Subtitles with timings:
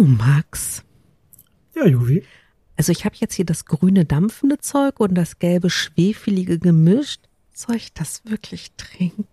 [0.00, 0.82] Du, Max.
[1.74, 2.24] Ja, Juvi.
[2.74, 7.28] Also ich habe jetzt hier das grüne dampfende Zeug und das gelbe schwefelige gemischt.
[7.52, 9.26] Soll ich das wirklich trinken?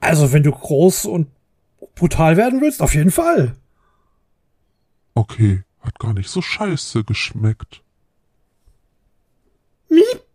[0.00, 1.28] Also, wenn du groß und
[1.94, 3.56] brutal werden willst, auf jeden Fall.
[5.14, 7.82] Okay, hat gar nicht so scheiße geschmeckt.
[9.88, 10.25] Miep.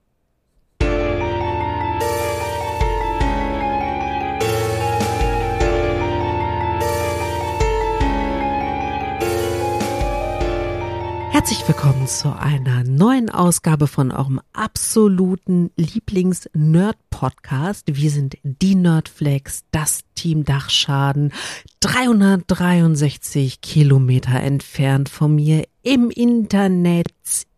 [11.42, 17.88] Herzlich willkommen zu einer neuen Ausgabe von eurem absoluten Lieblings-Nerd-Podcast.
[17.88, 21.34] Wir sind die Nerdflex, das Team Dachschaden,
[21.80, 27.08] 363 Kilometer entfernt von mir im Internet.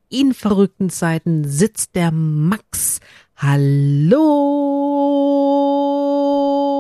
[0.08, 3.02] In verrückten Zeiten sitzt der Max.
[3.36, 4.22] Hallo,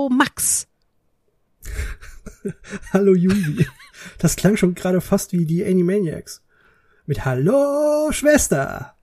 [0.09, 0.69] Max.
[2.93, 3.67] Hallo, Juvi.
[4.19, 6.41] Das klang schon gerade fast wie die Animaniacs
[7.05, 8.93] mit Hallo Schwester.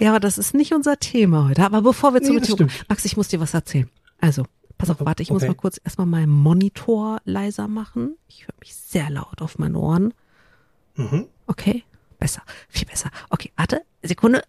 [0.00, 1.62] Ja, aber das ist nicht unser Thema heute.
[1.64, 2.70] Aber bevor wir zum Nee, das Thema.
[2.88, 3.88] Max, ich muss dir was erzählen.
[4.20, 4.44] Also,
[4.76, 5.50] pass auf, warte, ich muss Okay.
[5.50, 8.16] mal kurz erstmal meinen Monitor leiser machen.
[8.28, 10.14] Ich höre mich sehr laut auf meinen Ohren.
[10.96, 11.26] Mhm.
[11.46, 11.84] Okay,
[12.18, 13.10] besser, viel besser.
[13.30, 14.42] Okay, warte, Sekunde.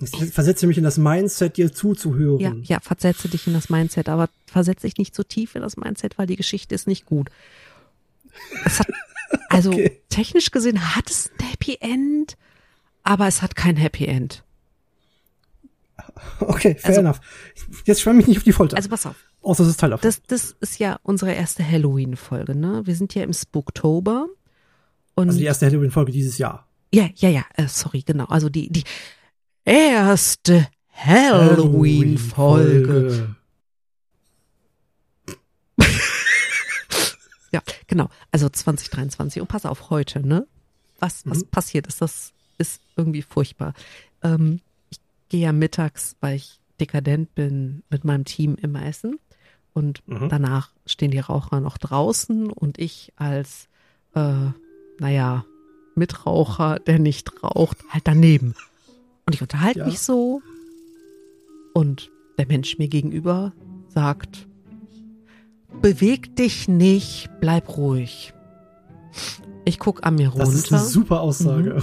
[0.00, 2.40] Ich versetze mich in das Mindset, dir zuzuhören.
[2.40, 5.76] Ja, ja, versetze dich in das Mindset, aber versetze dich nicht so tief in das
[5.76, 7.30] Mindset, weil die Geschichte ist nicht gut.
[8.64, 8.88] Es hat,
[9.48, 10.00] also Okay.
[10.08, 12.36] technisch gesehen hat es ein Happy End,
[13.02, 14.44] aber es hat kein Happy End.
[16.40, 17.20] Okay, fair Also- enough.
[17.84, 18.76] Jetzt schwamm mich nicht auf die Folter.
[18.76, 19.16] Also pass auf.
[19.42, 19.96] Außer es ist Teil.
[20.00, 22.82] Das, das ist ja unsere erste Halloween-Folge, ne?
[22.84, 24.28] Wir sind ja im Spooktober.
[25.14, 26.68] Und also die erste Halloween-Folge dieses Jahr.
[26.94, 28.26] ja, ja, ja, äh, sorry, genau.
[28.26, 28.84] Also die, die
[29.64, 33.34] erste Halloween-Folge.
[37.52, 38.08] Ja, genau.
[38.30, 39.40] Also 2023.
[39.42, 40.46] Und pass auf, heute, ne?
[40.98, 41.48] Was, was Mhm.
[41.48, 43.74] passiert ist, das ist irgendwie furchtbar.
[44.22, 44.98] Ähm, ich
[45.28, 49.18] gehe ja mittags, weil ich dekadent bin, mit meinem Team immer essen.
[49.74, 50.28] Und Mhm.
[50.28, 53.68] danach stehen die Raucher noch draußen und ich als,
[54.14, 54.50] äh,
[54.98, 55.44] naja,
[55.94, 58.54] Mitraucher, der nicht raucht, halt daneben.
[59.26, 59.84] Und ich unterhalte Ja.
[59.86, 60.42] mich so
[61.74, 63.52] und der Mensch mir gegenüber
[63.88, 64.46] sagt,
[65.82, 68.32] beweg dich nicht, bleib ruhig.
[69.64, 71.74] Ich guck an mir Das ist runter eine super Aussage.
[71.74, 71.82] Mhm.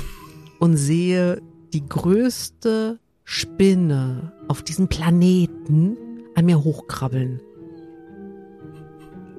[0.60, 1.42] und sehe
[1.74, 5.96] die größte Spinne auf diesem Planeten
[6.36, 7.40] an mir hochkrabbeln.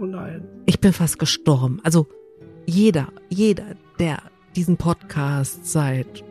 [0.01, 0.47] Oh nein.
[0.67, 1.81] Ich bin fast gestorben.
[1.83, 2.07] Also
[2.67, 4.23] jeder, jeder, der
[4.57, 6.25] diesen Podcast seit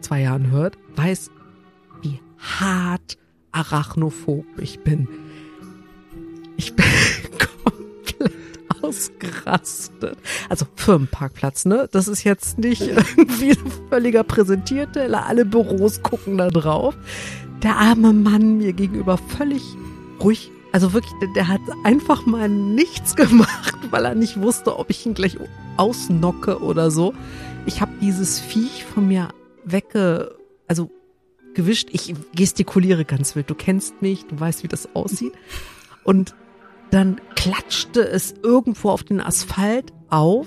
[0.00, 1.30] zwei Jahren hört, weiß,
[2.00, 3.18] wie hart
[3.52, 5.06] arachnophob ich bin.
[8.82, 10.16] Ausgerastet.
[10.48, 11.88] Also Firmenparkplatz, ne?
[11.92, 15.08] Das ist jetzt nicht irgendwie ein völliger Präsentierte.
[15.16, 16.96] Alle Büros gucken da drauf.
[17.62, 19.62] Der arme Mann mir gegenüber völlig
[20.20, 20.50] ruhig.
[20.72, 25.14] Also wirklich, der, hat einfach mal nichts gemacht, weil er nicht wusste, ob ich ihn
[25.14, 25.36] gleich
[25.76, 27.14] ausnocke oder so.
[27.66, 29.28] Ich habe dieses Viech von mir
[29.64, 30.34] wegge,
[30.66, 30.90] also
[31.54, 31.88] gewischt.
[31.92, 33.50] Ich gestikuliere ganz wild.
[33.50, 35.34] Du kennst mich, du weißt, wie das aussieht.
[36.04, 36.34] Und
[36.92, 40.46] dann klatschte es irgendwo auf den Asphalt auf.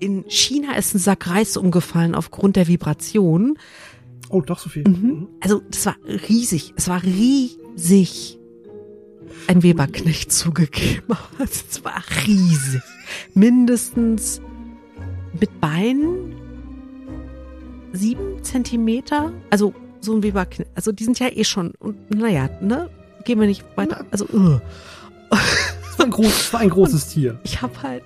[0.00, 3.56] In China ist ein Sack Reis umgefallen aufgrund der Vibration.
[4.28, 4.86] Oh, doch so viel.
[4.86, 5.28] Mhm.
[5.40, 5.96] Also das war
[6.28, 6.74] riesig.
[6.76, 8.38] Es war riesig.
[9.46, 11.16] Ein Weberknecht zugegeben.
[11.38, 12.82] Es war riesig.
[13.34, 14.40] Mindestens
[15.38, 16.34] mit Beinen
[17.92, 19.32] sieben Zentimeter.
[19.48, 20.70] Also so ein Weberknecht.
[20.74, 21.70] Also die sind ja eh schon.
[21.78, 22.90] Und naja, ne?
[23.24, 24.04] Gehen wir nicht weiter.
[24.10, 24.58] Also uh.
[25.98, 27.40] Es war ein, groß, es war ein großes Tier.
[27.42, 28.04] ich habe halt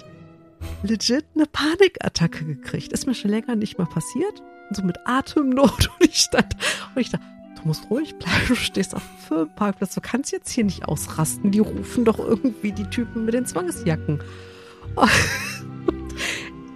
[0.83, 2.91] legit eine Panikattacke gekriegt.
[2.91, 4.43] Ist mir schon länger nicht mehr passiert.
[4.71, 6.57] So mit Atemnot und ich stand
[6.95, 7.27] und ich dachte,
[7.61, 11.51] du musst ruhig bleiben, du stehst auf dem Firmenparkplatz, du kannst jetzt hier nicht ausrasten.
[11.51, 14.23] Die rufen doch irgendwie die Typen mit den Zwangsjacken.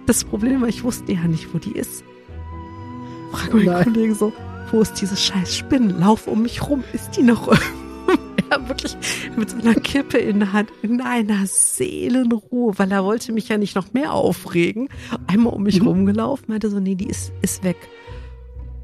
[0.05, 2.01] Das Problem war, ich wusste ja nicht, wo die ist.
[3.33, 3.83] Frag meinen Nein.
[3.83, 4.31] Kollegen so,
[4.71, 5.91] wo ist diese scheiß Spinne?
[5.91, 7.49] Lauf um mich rum, ist die noch
[8.49, 8.95] er wirklich
[9.35, 13.57] mit so einer Kippe in der Hand in einer Seelenruhe, weil er wollte mich ja
[13.57, 14.89] nicht noch mehr aufregen.
[15.27, 15.87] Einmal um mich Mhm.
[15.87, 17.77] rumgelaufen, meinte so, nee, die ist, ist weg.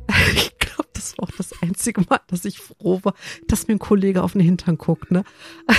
[0.36, 3.14] Ich glaube, das war auch das einzige Mal, dass ich froh war,
[3.48, 5.24] dass mir ein Kollege auf den Hintern guckt, ne?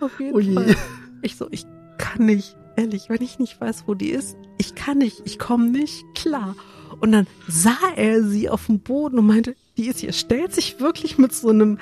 [0.00, 0.54] auf jeden Oh.
[0.54, 0.76] Fall.
[1.22, 1.64] Ich so, ich
[1.98, 5.70] kann nicht, ehrlich, wenn ich nicht weiß, wo die ist, ich kann nicht, ich komme
[5.70, 6.54] nicht klar.
[7.00, 10.80] Und dann sah er sie auf dem Boden und meinte, die ist hier, stellt sich
[10.80, 11.78] wirklich mit so einem,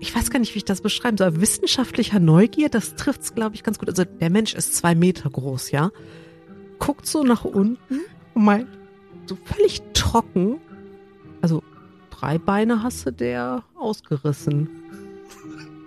[0.00, 3.62] ich weiß gar nicht, wie ich das beschreiben soll, wissenschaftlicher Neugier, das trifft's, glaube ich,
[3.62, 3.88] ganz gut.
[3.88, 5.90] Also der Mensch ist zwei Meter groß, ja.
[6.78, 8.00] Guckt so nach unten
[8.34, 8.68] und meint,
[9.26, 10.58] so völlig trocken,
[11.42, 11.62] also
[12.10, 14.68] drei Beine hast du der ausgerissen.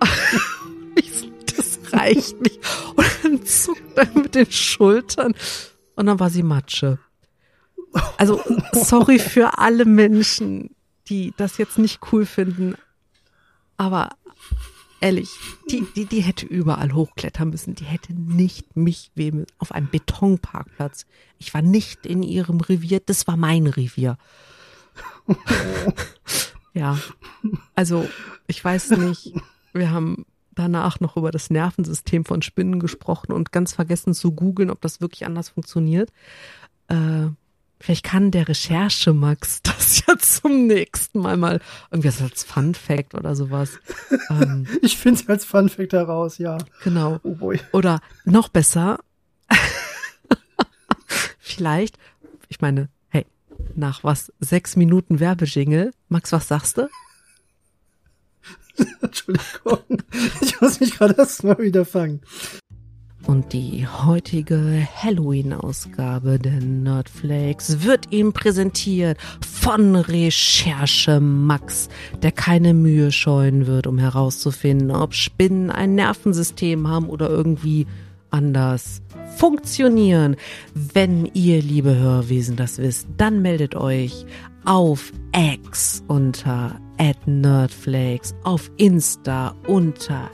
[1.55, 2.59] Das reicht nicht.
[2.95, 5.33] Und dann zuckt er mit den Schultern
[5.95, 6.99] und dann war sie Matsche.
[8.17, 8.41] Also,
[8.73, 10.75] sorry für alle Menschen,
[11.07, 12.75] die das jetzt nicht cool finden,
[13.77, 14.09] aber
[15.01, 15.29] ehrlich,
[15.69, 17.75] die, die, die hätte überall hochklettern müssen.
[17.75, 21.05] Die hätte nicht mich wem auf einem Betonparkplatz.
[21.39, 24.17] Ich war nicht in ihrem Revier, das war mein Revier.
[26.73, 26.97] ja,
[27.75, 28.07] also
[28.47, 29.33] ich weiß nicht,
[29.73, 30.25] wir haben
[30.61, 35.01] danach noch über das Nervensystem von Spinnen gesprochen und ganz vergessen zu googeln, ob das
[35.01, 36.11] wirklich anders funktioniert.
[36.87, 37.27] Äh,
[37.79, 41.59] vielleicht kann der Recherche Max das ja zum nächsten Mal mal
[41.89, 43.79] irgendwie als Fun Fact oder sowas.
[44.29, 46.57] Ähm, Ich finde es als Fun Fact heraus, ja.
[46.83, 47.19] genau.
[47.23, 47.59] Oh boy.
[47.71, 48.99] Oder noch besser,
[51.39, 51.97] vielleicht,
[52.47, 53.25] ich meine, hey,
[53.75, 54.31] nach was?
[54.39, 55.91] Sechs Minuten Werbejingle.
[56.07, 56.87] Max, was sagst du?
[59.01, 60.03] Entschuldigung.
[60.41, 62.21] Ich muss mich gerade erst mal wieder fangen.
[63.27, 71.89] Und die heutige Halloween-Ausgabe der Nerdflakes wird ihm präsentiert von Recherche Max,
[72.23, 77.85] der keine Mühe scheuen wird, um herauszufinden, ob Spinnen ein Nervensystem haben oder irgendwie
[78.31, 79.03] anders
[79.37, 80.35] funktionieren.
[80.73, 84.25] Wenn ihr, liebe Hörwesen, das wisst, dann meldet euch
[84.65, 86.79] auf X unter
[87.25, 90.29] @nerdflakes, auf Insta unter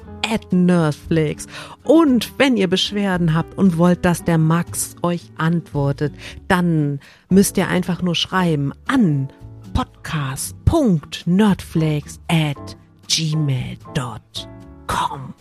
[0.51, 1.47] @nerdflakes
[1.83, 6.13] und wenn ihr Beschwerden habt und wollt, dass der Max euch antwortet,
[6.47, 6.99] dann
[7.29, 9.29] müsst ihr einfach nur schreiben an
[9.73, 12.77] podcast.nerdflakes at
[13.07, 15.33] gmail.com.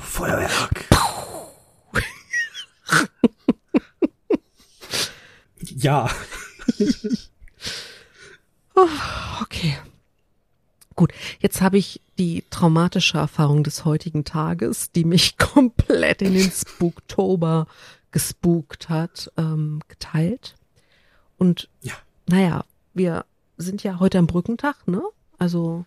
[0.00, 0.84] Feuerwerk.
[5.76, 6.10] ja.
[9.40, 9.76] Okay.
[10.94, 16.50] Gut, jetzt habe ich die traumatische Erfahrung des heutigen Tages, die mich komplett in den
[16.50, 17.66] Spooktober
[18.12, 20.54] gespukt hat, ähm, geteilt.
[21.38, 21.94] Und Ja.
[22.26, 22.64] naja,
[22.94, 23.24] wir
[23.58, 25.02] sind ja heute am Brückentag, ne?
[25.38, 25.84] Also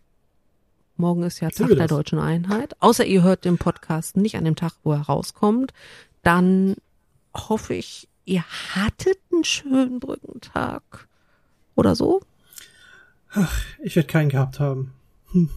[0.96, 2.80] morgen ist ja Tag der deutschen Einheit.
[2.82, 5.74] Außer ihr hört den Podcast nicht an dem Tag, wo er rauskommt.
[6.22, 6.76] Dann
[7.36, 8.44] hoffe ich, ihr
[8.76, 11.08] hattet einen schönen Brückentag
[11.76, 12.22] oder so.
[13.84, 14.94] Ich werde keinen gehabt haben.
[15.32, 15.50] Hm.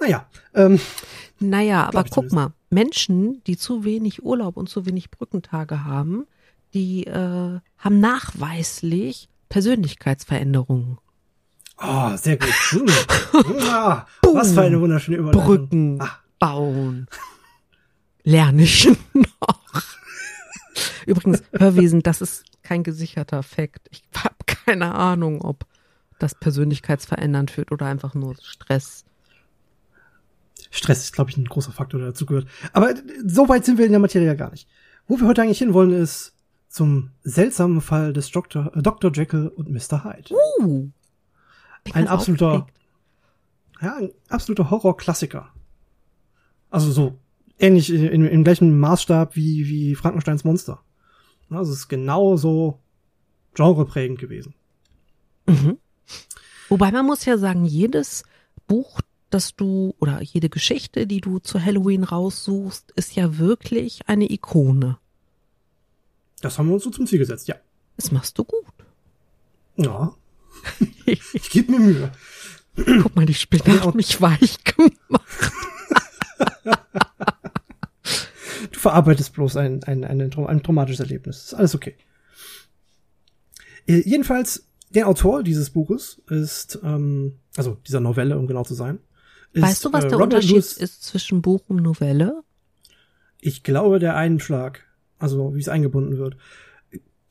[0.00, 0.80] Naja, ähm,
[1.40, 6.26] Naja, aber guck mal, Menschen, die zu wenig Urlaub und zu wenig Brückentage haben,
[6.74, 10.98] die äh, haben nachweislich Persönlichkeitsveränderungen.
[11.78, 12.48] ah, sehr gut.
[13.34, 13.56] Hm.
[13.68, 15.44] Ah, was für eine wunderschöne Überleitung.
[15.44, 17.08] Brücken Ah, bauen.
[18.22, 19.82] Lerne ich noch.
[21.06, 23.88] Übrigens, Hörwesen, das ist kein gesicherter Fakt.
[23.90, 25.66] Ich habe keine Ahnung, ob
[26.24, 29.04] das persönlichkeitsverändernd führt oder einfach nur Stress.
[30.70, 32.48] Stress ist, glaube ich, ein großer Faktor, der dazu gehört.
[32.72, 34.68] Aber äh, so weit sind wir in der Materie ja gar nicht.
[35.06, 36.34] Wo wir heute eigentlich hinwollen, ist
[36.68, 38.74] zum seltsamen Fall des Dr.
[38.74, 39.12] Äh, Dr.
[39.12, 40.04] Jekyll und Mr.
[40.04, 40.34] Hyde.
[40.60, 40.88] Uh,
[41.92, 42.66] Ein absoluter,
[43.80, 45.52] ja, ein absoluter Horrorklassiker.
[46.70, 47.18] Also so
[47.58, 50.82] ähnlich in, in, im gleichen Maßstab wie, wie Frankensteins Monster.
[51.50, 52.80] Also es ist genau so
[53.54, 54.54] genreprägend gewesen.
[55.46, 55.78] Mhm.
[56.74, 58.24] Wobei man muss ja sagen, jedes
[58.66, 59.00] Buch,
[59.30, 64.98] das du oder jede Geschichte, die du zu Halloween raussuchst, ist ja wirklich eine Ikone.
[66.40, 67.54] Das haben wir uns so zum Ziel gesetzt, ja.
[67.96, 68.66] Das machst du gut.
[69.76, 70.16] Ja,
[71.06, 72.12] ich gebe mir Mühe.
[72.74, 75.52] Guck mal, die Spinne hat mich weich gemacht.
[78.72, 81.44] Du verarbeitest bloß ein, ein, ein, ein, ein traumatisches Erlebnis.
[81.44, 81.94] Ist alles okay.
[83.86, 88.98] Äh, jedenfalls, der Autor dieses Buches ist, ähm, also dieser Novelle, um genau zu sein.
[89.52, 92.42] Ist, Weißt du, was äh, der Robert Unterschied Louis- ist zwischen Buch und Novelle?
[93.40, 94.82] Ich glaube, der Einschlag,
[95.18, 96.36] also wie es eingebunden wird.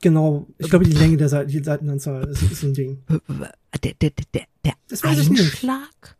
[0.00, 3.02] Genau, ich glaube, die Länge der Seiten, die Seitenanzahl ist, ist ein Ding.
[3.82, 5.40] Der, der, der, der Das weiß ich nicht.
[5.42, 6.16] Einschlag?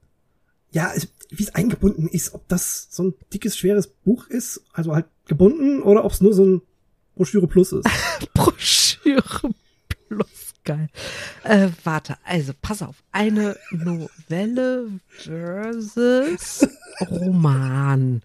[0.72, 4.94] Ja, es, wie es eingebunden ist, ob das so ein dickes, schweres Buch ist, also
[4.94, 6.62] halt gebunden, oder ob es nur so ein
[7.14, 7.86] Broschüre Plus ist.
[8.34, 9.22] Broschüre
[10.08, 10.88] plus geil.
[11.44, 13.02] Äh, warte, also pass auf.
[13.12, 16.66] Eine Novelle versus
[17.10, 18.22] Roman.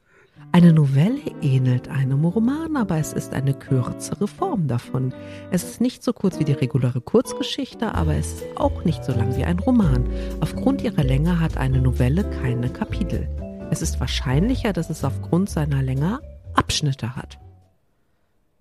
[0.52, 5.14] Eine Novelle ähnelt einem Roman, aber es ist eine kürzere Form davon.
[5.52, 9.12] Es ist nicht so kurz wie die reguläre Kurzgeschichte, aber es ist auch nicht so
[9.12, 10.10] lang wie ein Roman.
[10.40, 13.30] Aufgrund ihrer Länge hat eine Novelle keine Kapitel.
[13.70, 16.20] Es ist wahrscheinlicher, dass es aufgrund seiner Länge
[16.56, 17.38] Abschnitte hat.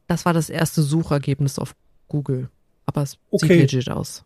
[0.06, 1.74] Das war das erste Suchergebnis auf
[2.08, 2.50] Google.
[2.88, 3.60] Aber es Okay.
[3.60, 4.24] sieht legit aus.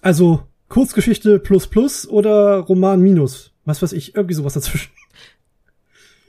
[0.00, 3.52] Also Kurzgeschichte plus plus oder Roman minus.
[3.66, 4.90] Was weiß ich, irgendwie sowas dazwischen.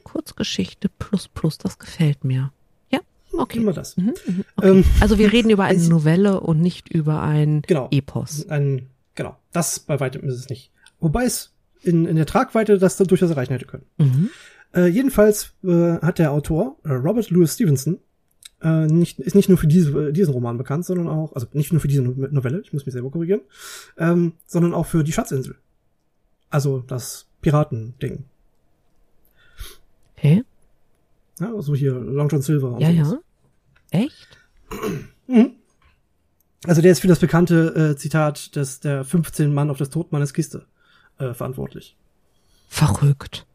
[0.04, 2.51] Kurzgeschichte plus plus, das gefällt mir.
[2.92, 3.00] Ja,
[3.34, 3.60] okay.
[3.60, 3.96] Immer das.
[3.98, 4.70] Mhm, mhm, okay.
[4.70, 7.88] Ähm, Also wir reden über eine Novelle und nicht über ein Genau.
[7.92, 8.48] Epos.
[8.50, 10.72] Ein, genau, das bei weitem ist es nicht.
[11.00, 13.86] Wobei es in, in der Tragweite das dann durchaus erreichen hätte können.
[13.98, 14.30] Mhm.
[14.74, 18.00] Äh, jedenfalls äh, hat der Autor, äh, Robert Louis Stevenson,
[18.61, 21.79] äh, nicht, ist nicht nur für diese, diesen Roman bekannt, sondern auch, also nicht nur
[21.81, 23.41] für diese No- Novelle, ich muss mich selber korrigieren,
[23.97, 25.55] ähm, sondern auch für die Schatzinsel.
[26.49, 28.25] Also das Piratending.
[30.17, 30.43] Okay.
[31.39, 32.71] Ja, also hier Long John Silver.
[32.73, 33.19] und Ja, sowas.
[33.91, 33.99] ja.
[33.99, 34.37] Echt?
[35.27, 35.51] Mhm.
[36.65, 40.33] Also der ist für das bekannte äh, Zitat des der 15 Mann auf des Todmannes
[40.33, 40.65] Kiste
[41.19, 41.95] äh, verantwortlich.
[42.69, 43.45] Verrückt.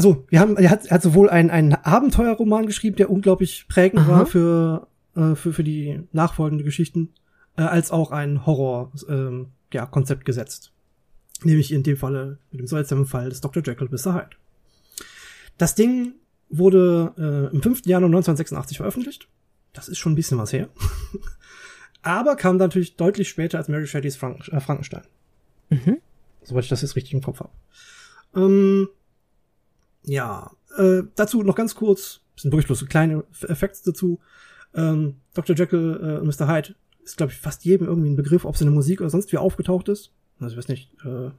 [0.00, 4.00] Also, wir haben, er hat, er hat sowohl einen, einen Abenteuerroman geschrieben, der unglaublich prägend
[4.00, 4.08] Aha.
[4.08, 7.10] war für, äh, für, für die nachfolgende Geschichten,
[7.58, 10.72] äh, als auch ein Horror, ähm, ja, Konzept gesetzt.
[11.44, 13.62] Nämlich in dem Falle, mit dem seltsamen Fall des Dr.
[13.62, 14.14] Jekyll Mr.
[14.14, 14.36] Hyde.
[15.58, 16.14] Das Ding
[16.48, 17.84] wurde äh, im 5.
[17.84, 19.28] Januar 1986 veröffentlicht.
[19.74, 20.70] Das ist schon ein bisschen was her.
[22.00, 25.02] Aber kam dann natürlich deutlich später als Mary Shelleys Frank äh, Frankenstein.
[25.68, 25.98] Mhm.
[26.42, 27.52] Soweit ich das jetzt richtig im Kopf habe.
[28.34, 28.88] Ähm,
[30.04, 34.20] ja, äh, dazu noch ganz kurz, sind wirklich bloß kleine Effekte dazu.
[34.74, 35.56] Ähm, Dr.
[35.56, 36.48] Jekyll äh, und Mr.
[36.48, 39.10] Hyde ist, glaube ich, fast jedem irgendwie ein Begriff, ob es in der Musik oder
[39.10, 40.12] sonst wie aufgetaucht ist.
[40.38, 41.30] Also ich weiß nicht, äh,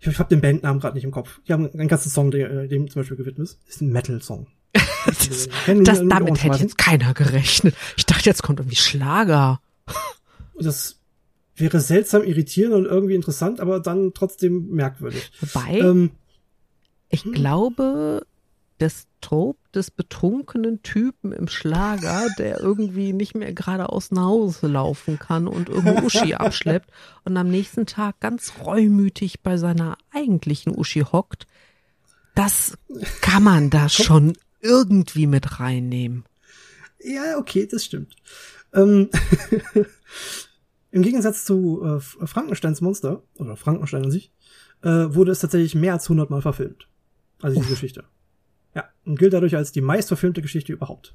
[0.00, 1.40] ich, ich habe den Bandnamen gerade nicht im Kopf.
[1.48, 3.60] Die haben einen ganzen Song, der äh, dem zum Beispiel gewidmet ist.
[3.68, 4.46] Ist ein Metal-Song.
[5.06, 7.74] das, Kennen das, damit hätte jetzt keiner gerechnet.
[7.96, 9.60] Ich dachte, jetzt kommt irgendwie Schlager.
[10.58, 10.98] Das
[11.54, 15.30] wäre seltsam irritierend und irgendwie interessant, aber dann trotzdem merkwürdig.
[15.42, 16.12] Wobei, Ähm,
[17.08, 18.26] ich glaube,
[18.78, 25.18] das Trope des betrunkenen Typen im Schlager, der irgendwie nicht mehr geradeaus nach Hause laufen
[25.18, 26.90] kann und irgendwo Uschi abschleppt
[27.24, 31.46] und am nächsten Tag ganz reumütig bei seiner eigentlichen Uschi hockt,
[32.34, 32.76] das
[33.22, 36.24] kann man da schon irgendwie mit reinnehmen.
[37.02, 38.14] Ja, okay, das stimmt.
[38.74, 39.08] Ähm,
[40.90, 44.32] Im Gegensatz zu äh, Frankensteins Monster, oder Frankenstein an sich,
[44.82, 46.88] äh, wurde es tatsächlich mehr als 100 Mal verfilmt.
[47.40, 48.04] Also diese Geschichte.
[48.74, 51.14] Ja, und gilt dadurch als die meistverfilmte Geschichte überhaupt.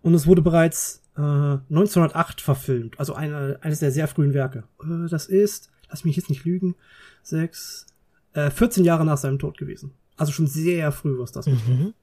[0.00, 4.64] Und es wurde bereits äh, 1908 verfilmt, also eine, eines der sehr frühen Werke.
[4.82, 6.76] Äh, das ist, lass mich jetzt nicht lügen,
[7.22, 7.86] sechs,
[8.32, 9.92] äh, 14 Jahre nach seinem Tod gewesen.
[10.16, 11.46] Also schon sehr früh, was das.
[11.46, 11.94] Mhm.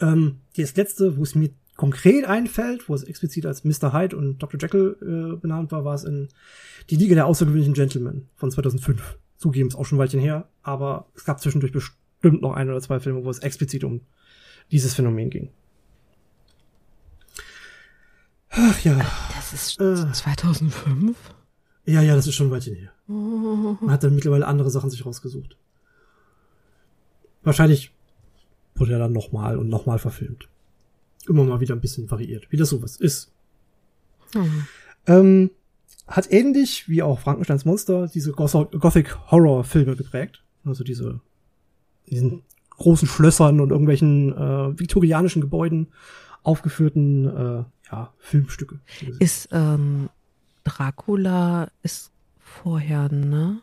[0.00, 3.92] Ähm, das letzte, wo es mir konkret einfällt, wo es explizit als Mr.
[3.92, 4.60] Hyde und Dr.
[4.60, 6.28] Jekyll äh, benannt war, war es in
[6.90, 9.16] Die Liga der außergewöhnlichen Gentlemen von 2005.
[9.38, 12.80] Zugeben, ist auch schon ein Weilchen her, aber es gab zwischendurch bestimmt noch ein oder
[12.80, 14.00] zwei Filme, wo es explizit um
[14.70, 15.50] dieses Phänomen ging.
[18.50, 18.98] Ach ja,
[19.34, 20.12] Das ist Äh.
[20.12, 21.16] 2005?
[21.86, 22.92] ja, ja, das ist schon ein Weilchen her.
[23.06, 25.56] Man hat dann mittlerweile andere Sachen sich rausgesucht.
[27.42, 27.92] Wahrscheinlich
[28.74, 30.48] wurde er dann nochmal und nochmal verfilmt.
[31.26, 33.32] Immer mal wieder ein bisschen variiert, wie das sowas ist.
[34.32, 34.66] Hm.
[35.06, 35.50] Ähm,
[36.08, 40.42] hat ähnlich wie auch Frankensteins Monster diese Goth- Gothic-Horror-Filme geprägt.
[40.64, 41.20] Also diese
[42.10, 45.88] diesen großen Schlössern und irgendwelchen äh, viktorianischen Gebäuden
[46.42, 48.80] aufgeführten äh, ja, Filmstücke.
[49.18, 50.08] Ist ähm,
[50.64, 53.60] Dracula ist vorher, ne?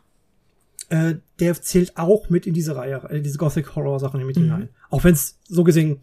[0.88, 4.42] äh, der zählt auch mit in diese Reihe, äh, diese Gothic-Horror-Sachen mit Mhm.
[4.42, 4.68] hinein.
[4.90, 5.98] Auch wenn es so gesehen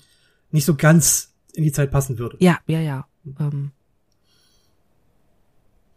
[0.52, 2.36] nicht so ganz in die Zeit passen würde.
[2.40, 3.08] Ja, ja, ja.
[3.40, 3.72] Ähm,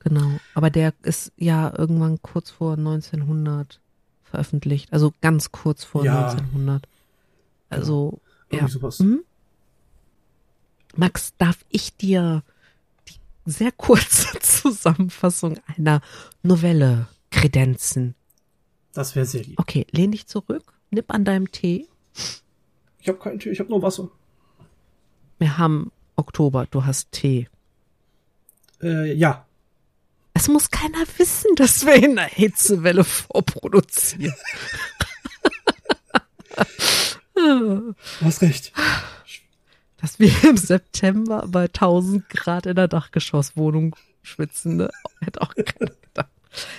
[0.06, 0.38] genau.
[0.54, 3.80] Aber der ist ja irgendwann kurz vor 1900
[4.22, 4.92] veröffentlicht.
[4.92, 6.28] Also ganz kurz vor Ja.
[6.28, 6.86] 1900.
[7.68, 8.20] Also,
[8.50, 8.58] ja.
[8.58, 9.00] Irgendwie sowas.
[9.00, 9.24] Mhm.
[10.94, 12.42] Max, darf ich dir
[13.08, 13.14] die
[13.50, 16.00] sehr kurze Zusammenfassung einer
[16.42, 18.14] Novelle kredenzen?
[18.92, 19.58] Das wäre sehr lieb.
[19.58, 21.86] Okay, lehn dich zurück, nipp an deinem Tee.
[23.00, 24.08] Ich habe keinen Tee, ich habe nur Wasser.
[25.38, 27.48] Wir haben Oktober, du hast Tee.
[28.80, 29.45] Äh, ja,
[30.36, 34.34] Es muss keiner wissen, dass wir in einer Hitzewelle vorproduzieren.
[37.34, 38.70] du hast recht.
[39.96, 44.90] Dass wir im September bei 1000 Grad in der Dachgeschosswohnung schwitzen, ne?
[45.20, 46.30] Hätte auch keiner gedacht.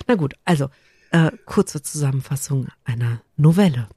[0.05, 0.69] Na gut, also,
[1.09, 3.87] Äh, kurze Zusammenfassung einer Novelle.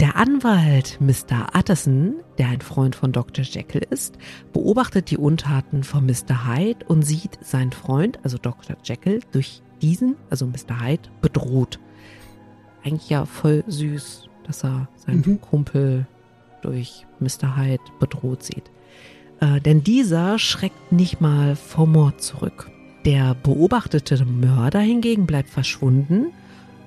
[0.00, 1.56] Der Anwalt Mr.
[1.56, 3.44] Utterson, der ein Freund von Dr.
[3.44, 4.18] Jekyll ist,
[4.52, 6.46] beobachtet die Untaten von Mr.
[6.46, 8.76] Hyde und sieht seinen Freund, also Dr.
[8.82, 10.80] Jekyll, durch diesen, also Mr.
[10.80, 11.78] Hyde, bedroht.
[12.84, 15.40] Eigentlich ja voll süß, dass er seinen Mhm.
[15.40, 16.06] Kumpel
[16.62, 17.56] durch Mr.
[17.56, 18.70] Hyde bedroht sieht.
[19.40, 22.70] Äh, denn dieser schreckt nicht mal vor Mord zurück.
[23.04, 26.26] Der beobachtete Mörder hingegen bleibt verschwunden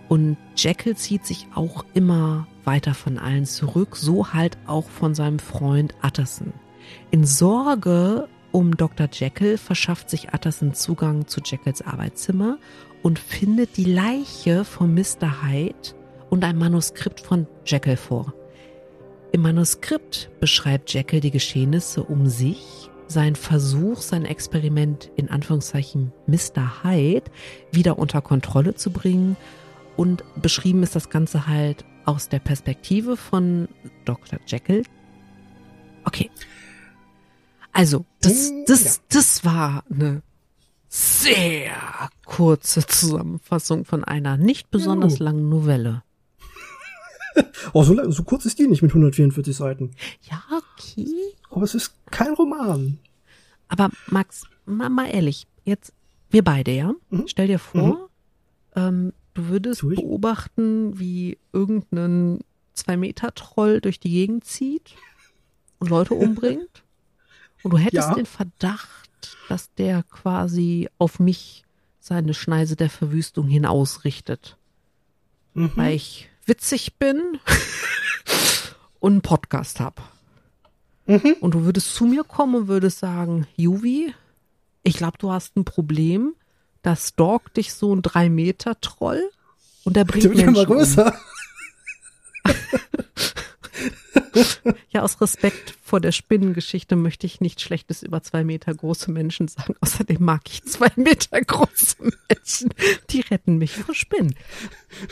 [0.07, 5.39] und Jekyll zieht sich auch immer weiter von allen zurück, so halt auch von seinem
[5.39, 6.53] Freund Utterson.
[7.12, 9.09] In Sorge um Dr.
[9.12, 12.57] Jekyll verschafft sich Utterson Zugang zu Jekylls Arbeitszimmer
[13.03, 15.43] und findet die Leiche von Mr.
[15.43, 15.93] Hyde
[16.29, 18.33] und ein Manuskript von Jekyll vor.
[19.31, 26.83] Im Manuskript beschreibt Jekyll die Geschehnisse um sich, seinen Versuch, sein Experiment in Anführungszeichen Mr.
[26.83, 27.29] Hyde
[27.71, 29.35] wieder unter Kontrolle zu bringen
[29.97, 33.67] und beschrieben ist das Ganze halt aus der Perspektive von
[34.05, 34.39] Dr.
[34.47, 34.83] Jekyll.
[36.03, 36.29] Okay.
[37.71, 40.21] Also, das, Hm, das, das war eine
[40.87, 41.73] sehr
[42.25, 46.03] kurze Zusammenfassung von einer nicht besonders langen Novelle.
[47.73, 49.91] Oh, so, lang- so kurz ist die nicht mit 144 Seiten.
[50.31, 51.05] Ja, okay.
[51.49, 52.97] Aber es ist kein Roman.
[53.67, 55.91] Aber Max, mal, mal ehrlich, jetzt
[56.29, 56.93] wir beide, ja?
[57.09, 57.27] Mhm.
[57.27, 58.09] Stell dir vor,
[58.75, 62.39] ähm, du würdest beobachten, wie irgendein
[62.73, 64.95] Zwei-Meter-Troll durch die Gegend zieht
[65.79, 66.83] und Leute umbringt.
[67.63, 68.13] Und du hättest Ja.
[68.15, 71.63] den Verdacht, dass der quasi auf mich
[71.99, 74.57] seine Schneise der Verwüstung hin ausrichtet.
[75.53, 75.71] Mhm.
[75.75, 77.39] Weil ich witzig bin
[78.99, 80.01] und einen Podcast hab.
[81.07, 81.35] Mhm.
[81.41, 84.13] Und du würdest zu mir kommen und würdest sagen, Juvi,
[84.83, 86.35] ich glaube, du hast ein Problem.
[86.85, 89.31] Da stalkt dich so ein drei Meter Troll
[89.85, 91.07] und der Der bringt wird ja Menschen immer größer.
[92.45, 92.51] Um.
[94.89, 99.47] Ja, aus Respekt vor der Spinnengeschichte möchte ich nicht Schlechtes über zwei Meter große Menschen
[99.47, 99.75] sagen.
[99.81, 101.95] Außerdem mag ich zwei Meter große
[102.29, 102.69] Menschen.
[103.09, 104.35] Die retten mich vor Spinnen.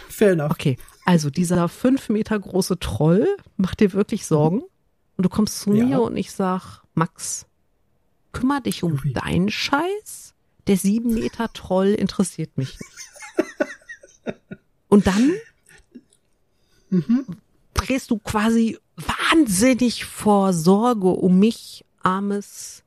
[0.09, 0.51] Fair enough.
[0.51, 4.61] Okay, also dieser fünf Meter große Troll macht dir wirklich Sorgen.
[5.15, 5.85] Und du kommst zu Ja.
[5.85, 7.45] mir und ich sag, Max,
[8.33, 9.13] kümmer dich um Ui.
[9.13, 10.32] deinen Scheiß.
[10.67, 14.35] Der sieben Meter Troll interessiert mich nicht.
[14.87, 15.31] Und dann
[16.89, 17.25] Mhm.
[17.73, 22.83] drehst du quasi wahnsinnig vor Sorge um mich, armes,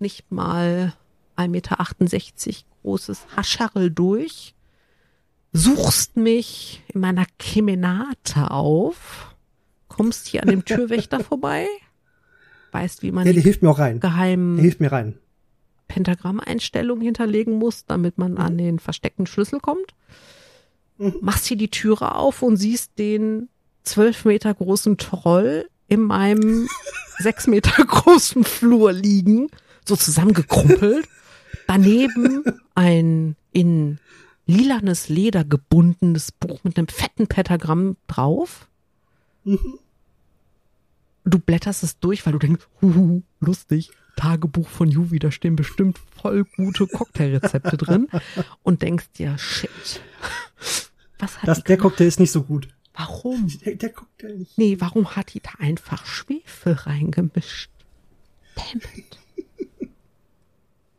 [0.00, 0.94] nicht mal
[1.36, 4.54] 1,68 Meter großes Hascharl durch,
[5.52, 9.36] suchst mich in meiner Kemenate auf,
[9.86, 11.66] kommst hier an dem Türwächter vorbei,
[12.72, 14.00] weißt, wie man Ja, die hilft mir auch rein.
[14.00, 15.16] Der geheimen hilft mir rein.
[15.88, 19.94] Pentagrammeinstellungen hinterlegen muss, damit man an den versteckten Schlüssel kommt.
[20.98, 23.48] Machst hier die Türe auf und siehst den
[23.84, 26.68] zwölf Meter großen Troll in meinem
[27.18, 29.48] sechs Meter großen Flur liegen,
[29.84, 31.08] so zusammengekrumpelt.
[31.66, 33.98] Daneben ein in
[34.46, 38.68] lilanes Leder gebundenes Buch mit einem fetten Pentagramm drauf.
[39.44, 39.78] Mhm.
[41.24, 45.98] Du blätterst es durch, weil du denkst, huhu, lustig, Tagebuch von Juvi, da stehen bestimmt
[46.20, 48.08] voll gute Cocktailrezepte drin
[48.62, 49.70] und denkst dir, shit,
[51.18, 51.78] was hat Das, der?
[51.78, 52.68] Cocktail ist nicht so gut.
[52.94, 53.48] Warum?
[53.64, 54.58] Der, der Cocktail nicht.
[54.58, 57.70] Nee, warum hat die da einfach Schwefel reingemischt?
[58.56, 59.18] Damn it.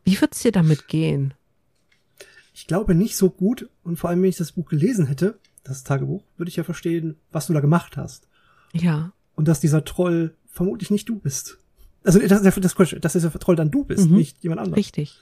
[0.04, 1.34] Wie wird's dir damit gehen?
[2.54, 3.68] Ich glaube nicht so gut.
[3.84, 7.16] Und vor allem, wenn ich das Buch gelesen hätte, das Tagebuch, würde ich ja verstehen,
[7.32, 8.26] was du da gemacht hast.
[8.72, 11.58] Ja, Und dass dieser Troll vermutlich nicht du bist.
[12.04, 14.16] Also, das, das, das, Quatsch, dass dieser Troll dann du bist, Mhm.
[14.16, 14.78] nicht jemand anderes.
[14.78, 15.18] richtig.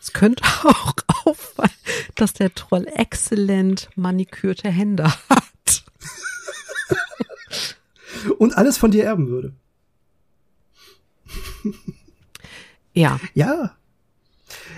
[0.00, 1.70] Es könnte auch auffallen,
[2.14, 5.84] dass der Troll exzellent manikürte Hände hat.
[8.38, 9.54] Und alles von dir erben würde.
[12.92, 13.76] Ja, Ja.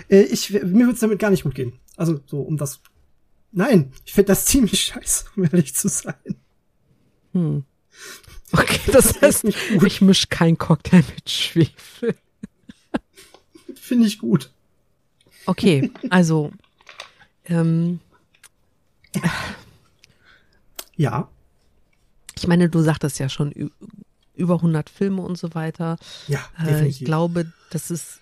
[0.09, 1.73] Äh, ich, mir würde es damit gar nicht gut gehen.
[1.95, 2.79] Also, so, um das.
[3.51, 6.15] Nein, ich finde das ziemlich scheiße, um ehrlich zu sein.
[7.33, 7.63] Hm.
[8.51, 12.15] Okay, das heißt, nicht ich misch kein Cocktail mit Schwefel.
[13.75, 14.51] Finde ich gut.
[15.45, 16.51] Okay, also
[17.45, 17.99] ähm,
[20.95, 21.27] Ja.
[22.35, 23.71] ich meine, du sagtest ja schon
[24.35, 25.97] über 100 Filme und so weiter.
[26.27, 26.99] Ja, Äh, definitiv.
[27.01, 28.19] ich glaube, das ist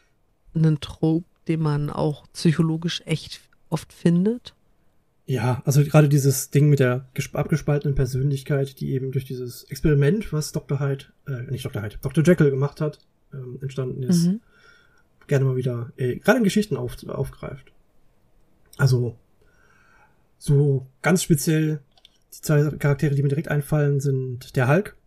[0.56, 4.54] ein Trope, den man auch psychologisch echt oft findet.
[5.26, 10.34] Ja, also gerade dieses Ding mit der gesp- abgespaltenen Persönlichkeit, die eben durch dieses Experiment,
[10.34, 10.80] was Dr.
[10.80, 11.82] Hyde, äh, nicht Dr.
[11.84, 12.24] Hyde, Dr.
[12.24, 13.00] Jekyll gemacht hat,
[13.34, 14.42] ähm, entstanden ist, Mhm.
[15.28, 17.72] gerne mal wieder, äh, gerade in Geschichten auf, aufgreift.
[18.78, 19.16] Also,
[20.38, 21.82] So ganz speziell
[22.34, 24.98] die zwei Charaktere, die mir direkt einfallen, sind der Hulk,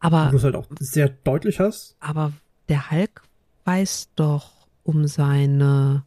[0.00, 1.94] Aber wo du es halt auch sehr deutlich hast.
[2.00, 2.32] Aber
[2.68, 3.22] der Hulk
[3.64, 6.04] weiß doch um seine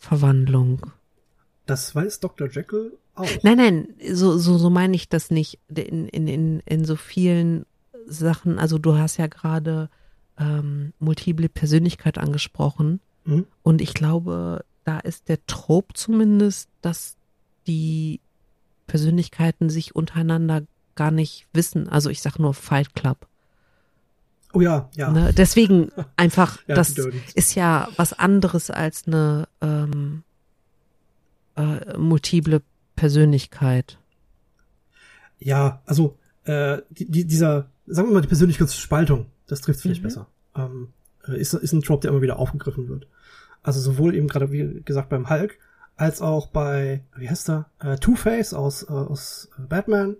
[0.00, 0.80] Verwandlung.
[1.66, 2.48] Das weiß Dr.
[2.48, 3.28] Jekyll auch.
[3.42, 5.60] Nein, nein, so, so, so meine ich das nicht.
[5.68, 7.66] In, in, in, in so vielen
[8.06, 9.88] Sachen, also du hast ja gerade
[10.38, 13.00] ähm, multiple Persönlichkeit angesprochen.
[13.24, 13.46] Mhm.
[13.62, 17.16] Und ich glaube, da ist der Trope zumindest, dass
[17.66, 18.20] die
[18.86, 20.62] Persönlichkeiten sich untereinander
[20.96, 21.88] gar nicht wissen.
[21.88, 23.28] Also ich sag nur Fight Club.
[24.52, 25.10] Oh ja, ja.
[25.10, 25.32] Ne?
[25.36, 26.94] Deswegen einfach, Ja, das
[27.34, 30.22] ist ja was anderes als eine ähm,
[31.56, 32.62] äh, multiple
[32.96, 33.98] Persönlichkeit.
[35.38, 40.06] Ja, also äh, die, die, dieser, sagen wir mal, die Persönlichkeitsspaltung, das trifft vielleicht Mhm.
[40.06, 40.26] besser.
[40.56, 40.88] Ähm,
[41.26, 43.06] äh, ist, ist ein Trope, der immer wieder aufgegriffen wird.
[43.62, 45.58] Also sowohl eben gerade, wie gesagt, beim Hulk,
[45.96, 50.16] als auch bei, wie heißt er, äh, Two-Face aus, äh, aus äh, Batman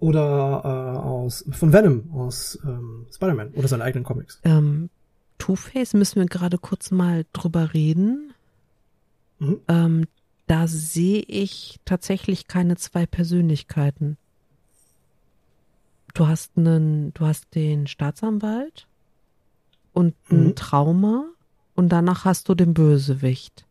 [0.00, 4.40] oder äh, aus von Venom aus ähm, Spider-Man oder seine eigenen Comics.
[4.44, 4.90] Ähm,
[5.38, 8.34] Two-Face müssen wir gerade kurz mal drüber reden.
[9.38, 9.60] Mhm.
[9.68, 10.06] Ähm,
[10.46, 14.16] da sehe ich tatsächlich keine zwei Persönlichkeiten.
[16.14, 18.88] Du hast einen, du hast den Staatsanwalt
[19.92, 20.56] und ein Mhm.
[20.56, 21.24] Trauma
[21.74, 23.64] und danach hast du den Bösewicht.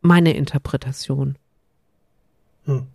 [0.00, 1.36] Meine Interpretation.
[2.64, 2.86] Hm.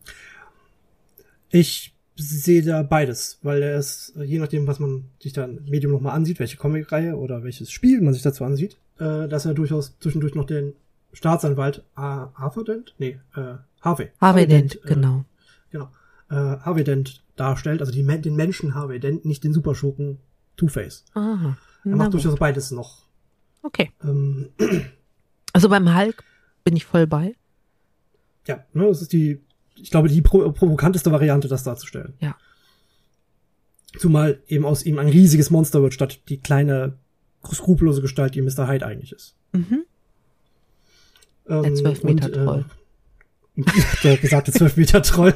[1.49, 5.65] Ich sehe da beides, weil er ist, äh, je nachdem, was man sich da im
[5.65, 9.53] Medium nochmal ansieht, welche Comicreihe oder welches Spiel man sich dazu ansieht, äh, dass er
[9.53, 10.73] durchaus zwischendurch noch den
[11.13, 12.95] Staatsanwalt A- Arthur Dent?
[12.97, 14.09] Nee, äh, Harvey.
[14.21, 15.25] Harvey Dent, äh, genau.
[15.71, 15.89] Genau.
[16.29, 20.19] Äh, Harvey Dent darstellt, also die, den Menschen Harvey Dent, nicht den Superschurken
[20.57, 21.03] Two-Face.
[21.13, 21.57] Aha.
[21.83, 22.13] Er macht gut.
[22.23, 23.03] durchaus beides noch.
[23.61, 23.91] Okay.
[24.03, 24.49] Ähm,
[25.53, 26.21] Also beim Hulk
[26.65, 27.33] bin ich voll bei.
[28.45, 29.39] ja, ne, das ist die,
[29.75, 32.13] ich glaube, die pro provokanteste Variante, das darzustellen.
[32.19, 32.35] Ja.
[33.97, 36.97] Zumal eben aus ihm ein riesiges Monster wird, statt die kleine,
[37.49, 38.67] skrupellose Gestalt, die Mr.
[38.67, 39.35] Hyde eigentlich ist.
[39.53, 39.85] Mhm.
[41.47, 42.65] Ähm, Der 12 Meter äh, Troll.
[44.03, 45.33] der gesagte 12 Meter Troll.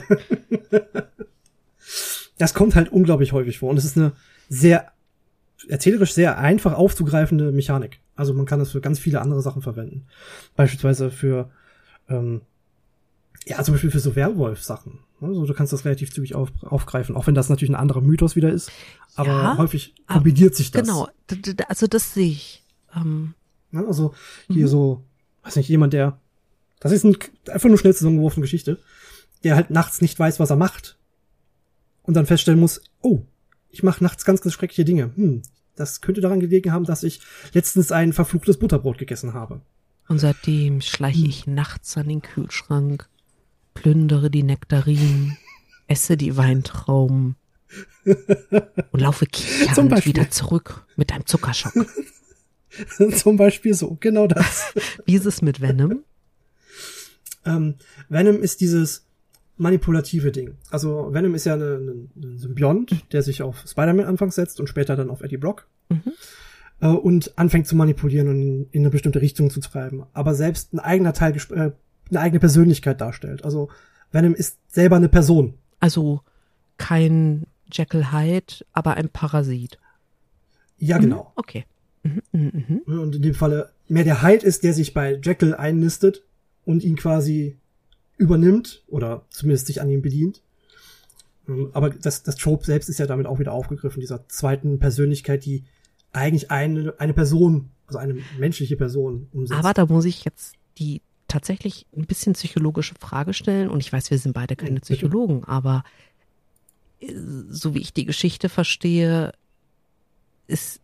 [2.38, 3.70] das kommt halt unglaublich häufig vor.
[3.70, 4.12] Und es ist eine
[4.50, 4.92] sehr,
[5.68, 8.00] erzählerisch sehr einfach aufzugreifende Mechanik.
[8.16, 10.06] Also man kann das für ganz viele andere Sachen verwenden.
[10.56, 11.50] Beispielsweise für,
[12.10, 12.42] ähm,
[13.46, 15.00] ja, zum Beispiel für so Werwolf-Sachen.
[15.22, 18.36] Also du kannst das relativ zügig auf, aufgreifen, auch wenn das natürlich ein anderer Mythos
[18.36, 18.72] wieder ist.
[19.16, 20.88] Aber Ja, häufig aber- kombiniert sich das.
[20.88, 21.08] Genau.
[21.68, 22.64] Also das sehe ich.
[22.96, 23.34] Ähm,
[23.72, 23.86] Ne?
[23.86, 24.16] Also
[24.48, 24.70] hier Mhm.
[24.70, 25.04] so,
[25.44, 26.20] weiß nicht, jemand, der,
[26.80, 27.16] das ist ein,
[27.50, 28.80] einfach nur schnell zusammengeworfene Geschichte,
[29.44, 30.98] der halt nachts nicht weiß, was er macht
[32.02, 33.22] und dann feststellen muss, oh,
[33.70, 35.12] ich mache nachts ganz, ganz schreckliche Dinge.
[35.16, 35.44] Hm,
[35.76, 37.22] das könnte daran gelegen haben, dass ich
[37.54, 39.62] letztens ein verfluchtes Butterbrot gegessen habe.
[40.08, 43.08] Und seitdem schleiche ich nachts an den Kühlschrank,
[43.82, 45.38] plündere die Nektarinen,
[45.88, 47.36] esse die Weintrauben
[48.92, 51.74] und laufe kichernd wieder zurück mit einem Zuckerschock.
[53.16, 54.74] Zum Beispiel so, genau das.
[55.06, 56.04] Wie ist es mit Venom?
[57.46, 57.76] ähm,
[58.10, 59.06] Venom ist dieses
[59.58, 60.56] manipulative Ding.
[60.70, 64.68] Also Venom ist ja eine, eine, ein Symbiont, der sich auf Spider-Man anfangs setzt und
[64.68, 65.68] später dann auf Eddie Brock.
[65.90, 66.14] Mhm.
[66.82, 70.74] äh, und anfängt zu manipulieren und in, in eine bestimmte Richtung zu treiben, aber selbst
[70.74, 71.72] ein eigener Teil, äh,
[72.10, 73.44] eine eigene Persönlichkeit darstellt.
[73.44, 73.70] Also
[74.12, 75.54] Venom ist selber eine Person.
[75.80, 76.22] Also
[76.78, 79.78] kein Jekyll Hyde, aber ein Parasit.
[80.78, 81.02] Ja, Mhm.
[81.02, 81.34] genau.
[81.36, 81.66] Okay.
[82.04, 83.00] Mhm, mhm, mhm.
[83.00, 86.24] Und in dem Falle mehr der Hyde ist, der sich bei Jekyll einnistet
[86.66, 87.58] und ihn quasi
[88.18, 90.42] übernimmt oder zumindest sich an ihm bedient.
[91.48, 95.46] Ähm, Aber das, das Trope selbst ist ja damit auch wieder aufgegriffen, dieser zweiten Persönlichkeit,
[95.46, 95.64] die
[96.12, 99.60] eigentlich eine, eine Person, also eine menschliche Person umsetzt.
[99.60, 103.70] Aber da muss ich jetzt die tatsächlich ein bisschen psychologische Frage stellen.
[103.70, 104.82] Und ich weiß, wir sind beide keine.
[104.82, 105.84] Psychologen, aber
[107.00, 107.14] äh,
[107.50, 109.32] so wie ich die Geschichte verstehe,
[110.48, 110.82] ist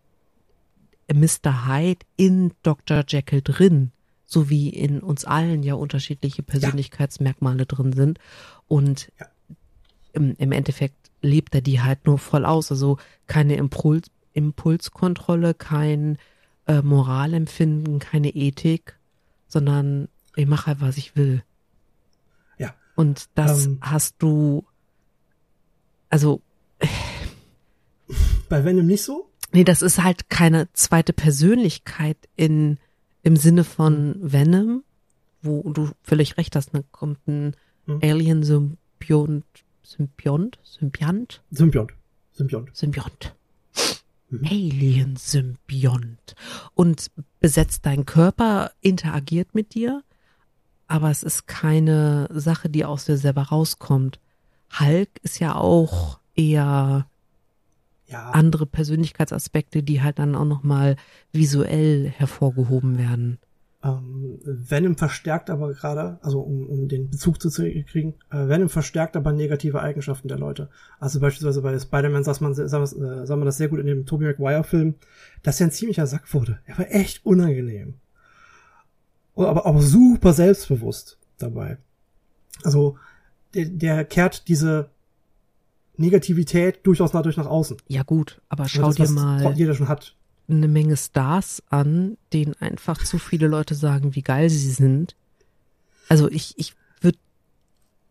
[1.13, 1.67] Mr.
[1.67, 3.03] Hyde in Dr.
[3.07, 3.91] Jekyll drin,
[4.25, 8.19] so wie in uns allen ja unterschiedliche Persönlichkeitsmerkmale drin sind.
[8.67, 9.27] Und Ja.
[10.13, 12.71] im, im Endeffekt lebt er die halt nur voll aus.
[12.71, 16.17] Also keine Impuls, Impulskontrolle, kein
[16.67, 18.97] äh, Moralempfinden, keine Ethik,
[19.47, 21.43] sondern ich mache halt, was ich will.
[22.57, 22.73] Ja.
[22.95, 23.77] Und das Ähm.
[23.81, 24.65] hast du,
[26.09, 26.41] also,
[28.49, 29.29] bei Venom nicht so.
[29.53, 32.77] nee, das ist halt keine zweite Persönlichkeit in,
[33.23, 34.83] im Sinne von Venom,
[35.41, 37.55] wo du völlig recht hast, ne, kommt ein
[37.87, 37.99] Mhm.
[38.01, 39.45] Alien-Symbiont,
[39.83, 41.93] Symbiont, Symbiont, Symbiont.
[42.31, 42.75] Symbiont.
[42.75, 43.35] Symbiont.
[44.29, 44.43] Mhm.
[44.43, 46.35] Alien-Symbiont.
[46.73, 50.03] Und besetzt deinen Körper, interagiert mit dir,
[50.87, 54.19] aber es ist keine Sache, die aus dir selber rauskommt.
[54.79, 57.07] Hulk ist ja auch eher
[58.07, 60.95] Ja, andere Persönlichkeitsaspekte, die halt dann auch nochmal
[61.31, 63.39] visuell hervorgehoben werden.
[63.83, 69.15] ähm, Venom verstärkt aber gerade, also um, um den Bezug zu kriegen, äh, Venom verstärkt
[69.15, 70.69] aber negative Eigenschaften der Leute.
[70.99, 73.85] Also beispielsweise bei Spider-Man sah man, sah, man- äh, sah man das sehr gut in
[73.87, 74.95] dem Tobey Maguire-Film,
[75.43, 76.59] dass er ein ziemlicher Sack wurde.
[76.65, 77.95] Er war echt unangenehm.
[79.35, 81.77] Aber auch super selbstbewusst dabei.
[82.63, 82.97] Also
[83.53, 84.89] der, der kehrt diese
[85.97, 87.77] Negativität durchaus dadurch nach außen.
[87.87, 90.15] Ja gut, aber Und schau das, dir mal jeder schon hat.
[90.47, 95.15] eine Menge Stars an, denen einfach zu viele Leute sagen, wie geil sie sind.
[96.07, 97.17] Also ich, ich würde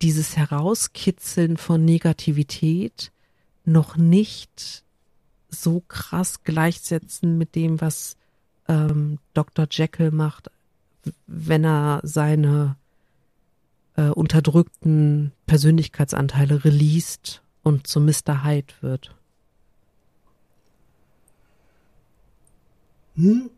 [0.02, 3.12] dieses Herauskitzeln von Negativität
[3.64, 4.82] noch nicht
[5.48, 8.16] so krass gleichsetzen mit dem, was
[8.68, 9.66] ähm, Dr.
[9.70, 10.50] Jekyll macht,
[11.26, 12.76] wenn er seine
[13.96, 18.44] äh, unterdrückten Persönlichkeitsanteile released und zu Mr.
[18.44, 19.14] Hyde wird.
[23.16, 23.50] Hm,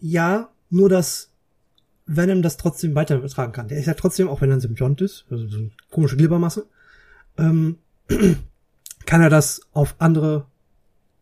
[0.00, 1.30] ja, nur dass
[2.06, 3.68] Venom das trotzdem weiter übertragen kann.
[3.68, 6.66] Der ist ja trotzdem, auch wenn er ein Symbiont ist, also so eine komische Glibbermasse,
[7.36, 7.78] ähm,
[9.06, 10.46] kann er das auf andere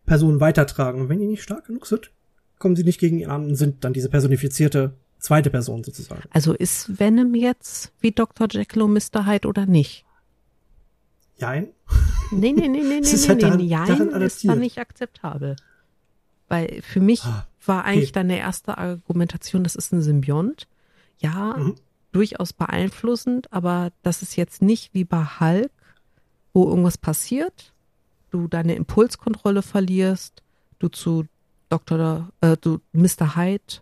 [0.05, 1.01] Personen weitertragen.
[1.01, 2.11] Und wenn die nicht stark genug sind,
[2.57, 4.93] kommen sie nicht gegen ihn an und sind dann diese personifizierte
[5.27, 6.23] zweite Person sozusagen.
[6.31, 8.47] Also ist Venom jetzt wie Dr.
[8.49, 9.25] Jekyll und Mr.
[9.25, 10.05] Hyde oder nicht?
[11.37, 11.67] Jein.
[12.31, 13.69] Nee, nee, nee, nee, nee, nee, halt daran- nee.
[13.69, 14.51] daran Jein ist adaptiert.
[14.51, 15.55] da nicht akzeptabel.
[16.47, 18.13] Weil für mich Ah, war eigentlich okay.
[18.19, 20.67] deine erste Argumentation, das ist ein Symbiont.
[21.19, 21.75] Ja, Mhm.
[22.11, 25.71] durchaus beeinflussend, aber das ist jetzt nicht wie bei Hulk,
[26.53, 27.73] wo irgendwas passiert,
[28.31, 30.41] du deine Impulskontrolle verlierst,
[30.79, 31.25] du zu
[31.69, 32.29] Dr.
[32.41, 33.35] Äh, du Mr.
[33.35, 33.81] Hyde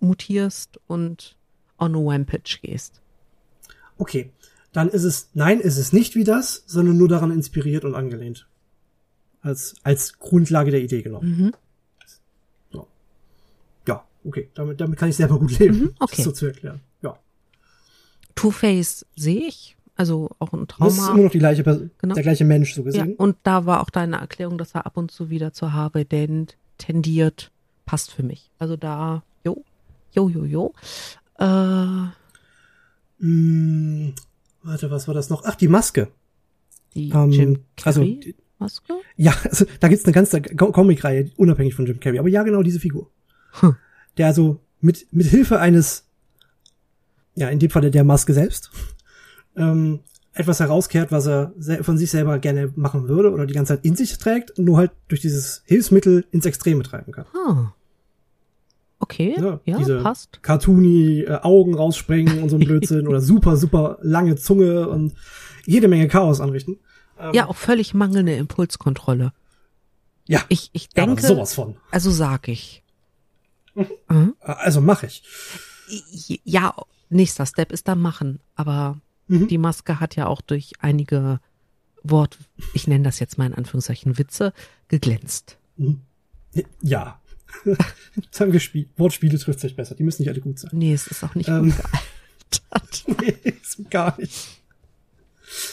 [0.00, 1.36] mutierst und
[1.78, 3.00] on a Rampage gehst.
[3.98, 4.30] Okay.
[4.72, 8.46] Dann ist es, nein, ist es nicht wie das, sondern nur daran inspiriert und angelehnt.
[9.40, 11.38] Als, als Grundlage der Idee genommen.
[11.38, 11.52] Mhm.
[12.70, 12.86] So.
[13.86, 14.50] Ja, okay.
[14.54, 15.78] Damit, damit kann ich selber gut leben.
[15.78, 16.16] Mhm, okay.
[16.16, 16.80] Das so zu erklären.
[17.02, 17.18] Ja.
[18.34, 21.14] Two-Face sehe ich, also auch ein Das ist Trauma.
[21.14, 22.14] immer noch die gleiche, Person- Genau.
[22.14, 23.14] der gleiche Mensch, so Ja, gesehen.
[23.16, 26.56] und da war auch deine Erklärung, dass er ab und zu wieder zur Harvey Dent
[26.76, 27.50] tendiert,
[27.86, 28.50] passt für mich.
[28.58, 29.22] Also da,
[30.12, 30.74] jo, jo, jo.
[31.38, 32.08] Äh,
[33.20, 34.14] Hm,
[34.62, 35.42] warte, was war das noch?
[35.44, 36.08] Ach, die Maske.
[36.94, 38.92] die Ähm, Jim also, Carrey die- Maske?
[39.16, 42.18] ja, also, da gibt's eine ganze Co- Comic-Reihe, unabhängig von Jim Carrey.
[42.18, 43.10] Aber ja, genau diese Figur.
[43.60, 43.76] Hm.
[44.16, 46.04] Der also mit, mit Hilfe eines,
[47.34, 48.70] ja, in dem Falle der Maske selbst,
[49.56, 50.00] ähm,
[50.32, 53.96] etwas herauskehrt, was er von sich selber gerne machen würde oder die ganze Zeit in
[53.96, 57.26] sich trägt, nur halt durch dieses Hilfsmittel ins Extreme treiben kann.
[57.34, 57.72] Ah.
[59.00, 60.42] Okay, Ja, ja, diese passt.
[60.42, 65.14] cartoony äh, Augen rausspringen und so ein Blödsinn oder super, super lange Zunge und
[65.66, 66.78] jede Menge Chaos anrichten.
[67.18, 69.32] Ähm, Ja, auch völlig mangelnde Impulskontrolle.
[70.26, 71.76] ja, Ich, ich denke, sowas von.
[71.90, 72.82] also sag ich.
[74.08, 74.34] Mhm.
[74.40, 75.22] Also mache ich.
[76.44, 76.74] Ja,
[77.08, 78.98] nächster Step ist dann machen, aber
[79.30, 79.46] Mhm.
[79.48, 81.38] die Maske hat ja auch durch einige
[82.02, 82.38] Wort,
[82.72, 84.52] ich nenne das jetzt mal in Anführungszeichen Witze,
[84.88, 85.58] geglänzt.
[85.76, 86.00] Mhm.
[86.80, 87.20] Ja.
[88.30, 88.88] Sagen wir Spiel.
[88.96, 89.94] Wortspiele trifft sich besser.
[89.94, 90.70] Die müssen nicht alle gut sein.
[90.74, 91.70] Nee, es ist auch nicht Ähm.
[91.70, 93.04] gut gealtert.
[93.20, 94.34] Nee, ist gar nicht.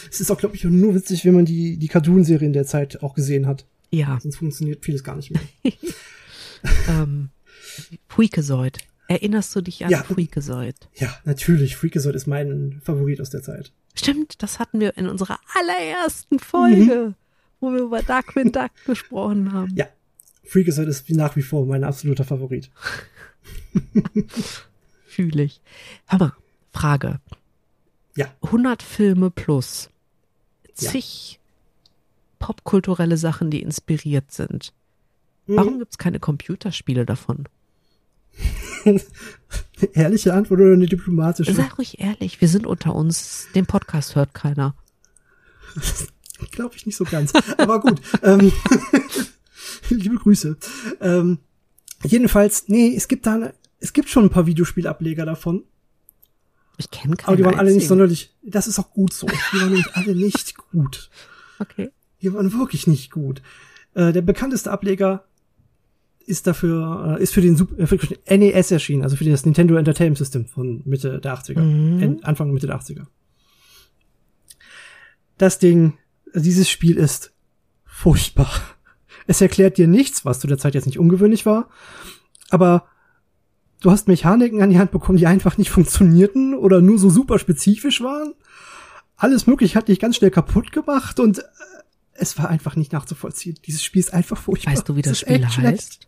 [0.10, 3.14] Es ist auch, glaube ich, nur witzig, wenn man die, die Cartoon-Serien der Zeit auch
[3.14, 3.66] gesehen hat.
[3.92, 5.42] Ja, Sonst funktioniert vieles gar nicht mehr.
[6.90, 7.30] ähm,
[8.08, 8.80] Freakazoid.
[9.08, 10.04] Erinnerst du dich an Ja.
[10.04, 10.76] Freakazoid?
[10.96, 11.76] Ja, natürlich.
[11.76, 13.72] Freakazoid ist mein Favorit aus der Zeit.
[13.94, 17.14] Stimmt, das hatten wir in unserer allerersten Folge,
[17.60, 19.74] wo wir über Darkwing Duck gesprochen haben.
[19.76, 19.88] Ja.
[20.46, 22.70] Freakazoid ist wie nach wie vor mein absoluter Favorit.
[25.06, 25.62] Fühle ich.
[26.12, 26.34] Mal,
[26.72, 27.20] Frage.
[28.16, 28.28] Ja.
[28.44, 29.90] 100 Filme plus.
[30.80, 30.92] Ja.
[30.92, 31.40] Zig
[32.40, 34.74] popkulturelle Sachen, die inspiriert sind.
[35.48, 35.56] Mhm.
[35.56, 37.46] Warum gibt's keine Computerspiele davon?
[39.94, 41.54] Ehrliche Antwort oder eine diplomatische?
[41.54, 43.48] Sei ruhig ehrlich, wir sind unter uns.
[43.56, 44.76] Den Podcast hört keiner.
[46.52, 47.32] Glaube ich nicht so ganz.
[47.58, 48.02] Aber gut.
[48.22, 48.52] ähm,
[49.90, 50.58] liebe Grüße.
[51.02, 51.40] Ähm,
[52.04, 55.64] jedenfalls, nee, es gibt da, es gibt schon ein paar Videospielableger davon.
[56.78, 59.28] Ich kenne keinen Aber die waren alle nicht sonderlich, das ist auch gut so.
[59.28, 61.10] Die waren nämlich alle nicht gut.
[61.60, 61.92] Okay.
[62.22, 63.42] Die waren wirklich nicht gut.
[63.94, 65.26] Äh, der bekannteste Ableger
[66.26, 69.46] ist dafür, äh, ist für den Super, äh, für den NES erschienen, also für das
[69.46, 71.62] Nintendo Entertainment System von Mitte der 80er.
[71.62, 72.20] Mhm.
[72.24, 73.06] Anfang Mitte der 80er.
[75.38, 75.98] Das Ding,
[76.34, 77.34] dieses Spiel ist
[77.86, 78.50] furchtbar.
[79.28, 81.70] Es erklärt dir nichts, was zu der Zeit jetzt nicht ungewöhnlich war,
[82.50, 82.86] aber
[83.82, 87.40] du hast Mechaniken an die Hand bekommen, die einfach nicht funktionierten oder nur so super
[87.40, 88.34] spezifisch waren.
[89.18, 91.44] Alles mögliche hat dich ganz schnell kaputt gemacht und äh,
[92.14, 93.58] es war einfach nicht nachzuvollziehen.
[93.66, 94.74] Dieses Spiel ist einfach furchtbar.
[94.74, 96.08] Weißt du, wie das Es ist Spiel heißt?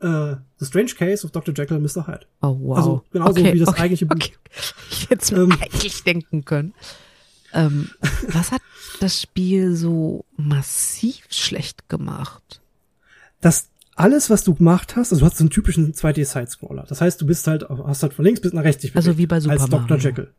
[0.00, 1.54] Äh, The Strange Case of Dr.
[1.54, 2.06] Jekyll and Mr.
[2.06, 2.26] Hyde.
[2.40, 2.76] Oh, wow.
[2.76, 4.16] Also, genauso okay, wie das okay, eigentliche Buch.
[4.16, 4.32] Okay.
[4.90, 5.48] Ich hätte Ähm.
[5.48, 6.74] mir eigentlich denken können.
[7.52, 7.90] Ähm,
[8.28, 8.62] was hat
[9.00, 12.60] das Spiel so massiv schlecht gemacht?
[13.40, 16.84] Das alles, was du gemacht hast, also du hast so einen typischen 2D-Side-Scroller.
[16.88, 19.18] Das heißt, du bist halt, hast halt von links bis nach rechts dich Also bewegt,
[19.18, 19.80] wie bei Super Als Dr.
[19.80, 19.96] Mario.
[19.98, 20.30] Jekyll.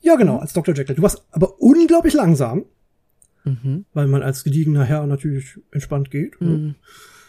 [0.00, 0.74] Ja, genau, als Dr.
[0.74, 0.96] Jekyll.
[0.96, 2.64] Du warst aber unglaublich langsam,
[3.44, 3.84] Mhm.
[3.94, 6.40] weil man als gediegener Herr natürlich entspannt geht.
[6.40, 6.74] Mhm.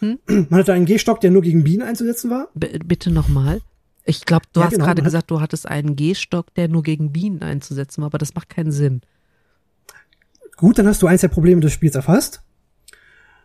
[0.00, 2.48] Man hatte einen Gehstock, der nur gegen Bienen einzusetzen war.
[2.54, 3.60] B bitte nochmal.
[4.04, 7.12] Ich glaube, du Ja, hast genau, gerade gesagt, du hattest einen Gehstock, der nur gegen
[7.12, 9.00] Bienen einzusetzen war, aber das macht keinen Sinn.
[10.58, 12.42] Gut, dann hast du eins der Probleme des Spiels erfasst.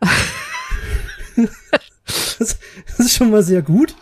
[2.38, 3.94] das, das ist schon mal sehr gut.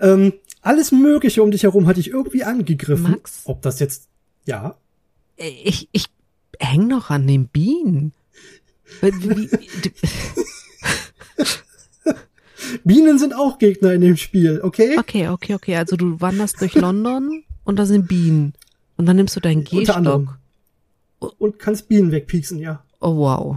[0.00, 3.10] Ähm, alles Mögliche um dich herum hatte ich irgendwie angegriffen.
[3.10, 3.40] Max?
[3.44, 4.08] Ob das jetzt,
[4.44, 4.76] ja,
[5.36, 6.06] Ich, ich
[6.60, 8.12] häng noch an den Bienen.
[9.00, 9.48] Wie,
[12.84, 14.98] Bienen sind auch Gegner in dem Spiel, okay?
[14.98, 15.76] okay, okay, okay.
[15.76, 18.52] Also du wanderst durch London und da sind Bienen.
[18.98, 19.64] Und dann nimmst du deinen.
[19.64, 20.38] Gehstock.
[21.38, 22.82] Und kannst Bienen wegpieksen, ja.
[23.00, 23.56] Oh wow.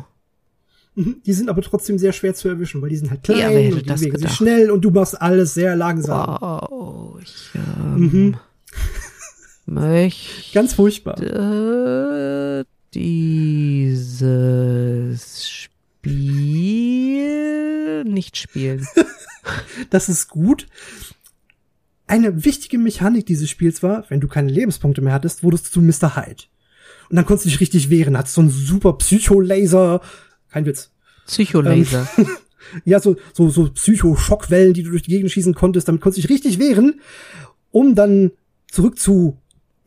[0.95, 1.17] Mhm.
[1.25, 3.75] Die sind aber trotzdem sehr schwer zu erwischen, weil die sind halt klein Ja, und
[3.75, 6.37] die bewegen sich schnell und du machst alles sehr langsam.
[6.39, 7.19] Wow.
[7.21, 8.37] Ich ähm, Mhm.
[9.65, 11.15] möchte Ganz furchtbar.
[14.25, 15.73] dieses Spiel
[18.05, 18.85] nicht spielen.
[19.91, 20.65] Das ist gut.
[22.07, 26.15] Eine wichtige Mechanik dieses Spiels war, wenn du keine Lebenspunkte mehr hattest, wurdest du Mr.
[26.15, 26.45] Hyde.
[27.09, 28.17] Und dann konntest du dich richtig wehren.
[28.17, 30.01] Hattest so einen super Psycho-Laser.
[30.49, 30.91] Kein Witz.
[31.25, 32.07] Psycholaser.
[32.83, 35.87] Ja, so, so, so Psycho-Schockwellen, die du durch die Gegend schießen konntest.
[35.87, 36.99] Damit konntest du dich richtig wehren,
[37.71, 38.31] um dann
[38.71, 39.37] zurück zu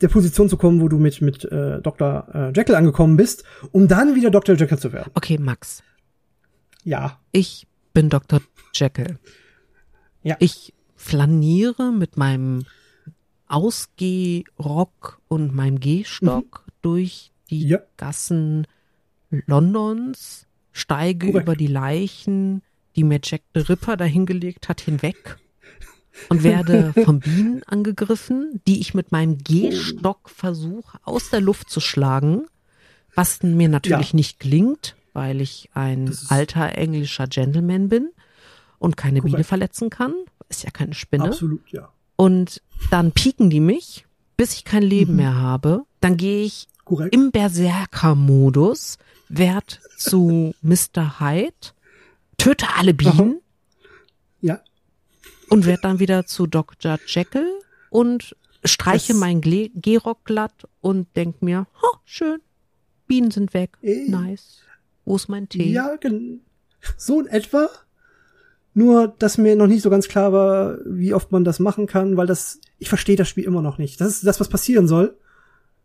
[0.00, 2.28] der Position zu kommen, wo du mit, mit äh, Dr.
[2.32, 4.54] Äh, Jekyll angekommen bist, um dann wieder Dr.
[4.54, 5.10] Jekyll zu werden.
[5.14, 5.82] Okay, Max.
[6.84, 7.18] Ja.
[7.32, 8.40] Ich bin Dr.
[8.72, 9.18] Jekyll.
[10.22, 10.36] Ja.
[10.38, 12.64] Ich flaniere mit meinem
[13.48, 17.66] Ausgehrock und meinem Gehstock durch die.
[17.66, 17.78] Ja.
[17.96, 18.66] Gassen
[19.46, 21.44] Londons, steige Korrekt.
[21.44, 22.62] über die Leichen,
[22.96, 25.36] die mir Jack the Ripper dahingelegt hat, hinweg
[26.28, 31.80] und werde von Bienen angegriffen, die ich mit meinem Gehstock versuche aus der Luft zu
[31.80, 32.46] schlagen,
[33.14, 34.16] was mir natürlich Ja.
[34.16, 38.10] nicht gelingt, weil ich ein alter englischer Gentleman bin
[38.78, 39.48] und keine Biene Korrekt.
[39.48, 40.14] verletzen kann.
[40.48, 41.24] Ist ja keine Spinne.
[41.24, 41.92] Absolut, ja.
[42.16, 44.06] Und dann pieken die mich,
[44.38, 45.16] bis ich kein Leben Mhm.
[45.18, 45.84] mehr habe.
[46.00, 47.14] Dann gehe ich Korrekt.
[47.14, 48.96] im Berserker-Modus,
[49.28, 51.20] werd zu Mr.
[51.20, 51.52] Hyde,
[52.38, 53.40] töte alle Bienen
[54.40, 54.60] ja.
[55.50, 56.98] und werd dann wieder zu Dr.
[57.06, 57.50] Jekyll
[57.90, 62.40] und streiche Es- mein Gle Gehrock glatt und denk mir, ha, schön,
[63.06, 64.62] Bienen sind weg, Äh, nice.
[65.04, 65.70] Wo ist mein Tee?
[65.72, 66.40] Ja, gen-
[66.96, 67.68] so in etwa.
[68.78, 72.16] Nur, dass mir noch nicht so ganz klar war, wie oft man das machen kann,
[72.16, 74.00] weil das, ich verstehe das Spiel immer noch nicht.
[74.00, 75.16] Das ist das, was passieren soll.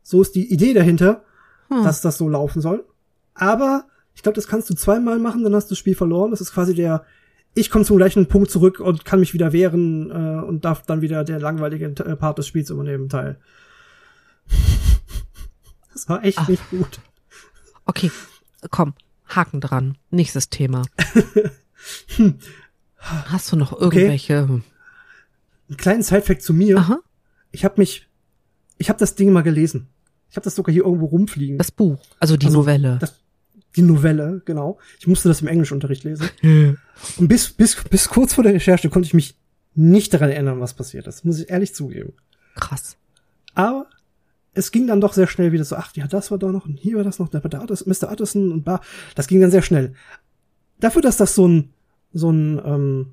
[0.04, 1.24] So ist die Idee dahinter,
[1.70, 1.84] Hm.
[1.84, 2.86] dass das so laufen soll.
[3.34, 6.30] Aber ich glaube, das kannst du zweimal machen, dann hast du das Spiel verloren.
[6.30, 7.04] Das ist quasi der,
[7.56, 11.02] ich komme zum gleichen Punkt zurück und kann mich wieder wehren äh, und darf dann
[11.02, 13.40] wieder der langweilige äh, Part des Spiels übernehmen, Teil.
[15.94, 16.48] Das war echt Ach.
[16.48, 17.00] nicht gut.
[17.86, 18.12] Okay,
[18.70, 18.94] komm,
[19.28, 19.98] Haken dran.
[20.12, 20.84] Nächstes Thema.
[23.04, 24.38] Hast du noch irgendwelche?
[25.70, 26.78] Einen kleinen Sidefact zu mir.
[26.78, 27.00] Aha,
[27.52, 28.08] Ich habe mich,
[28.78, 29.88] ich habe das Ding mal gelesen.
[30.30, 31.58] Ich habe das sogar hier irgendwo rumfliegen.
[31.58, 32.98] das Buch, also die Also, Novelle.
[33.00, 33.20] Das,
[33.76, 34.80] die Novelle, genau.
[35.00, 36.30] Ich musste das im Englischunterricht lesen.
[37.18, 39.36] Und bis, bis, bis kurz vor der Recherche konnte ich mich
[39.76, 41.26] nicht daran erinnern, was passiert ist.
[41.26, 42.14] Muss ich ehrlich zugeben.
[42.56, 42.98] Krass.
[43.56, 43.88] Aber
[44.54, 46.80] es ging dann doch sehr schnell wieder so, ach ja, das war da noch und
[46.80, 47.62] hier war das noch, der Mr.
[47.62, 48.12] Addison, Mr.
[48.12, 48.82] Addison und bla.
[49.16, 49.94] Das ging dann sehr schnell.
[50.80, 51.73] Dafür, dass das so ein,
[52.14, 53.08] so ein, ähm,